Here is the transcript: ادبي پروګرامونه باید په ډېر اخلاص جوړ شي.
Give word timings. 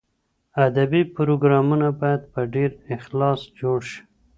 ادبي 0.65 1.01
پروګرامونه 1.15 1.87
باید 2.01 2.21
په 2.33 2.41
ډېر 2.53 2.71
اخلاص 2.97 3.41
جوړ 3.59 3.79
شي. 3.89 4.01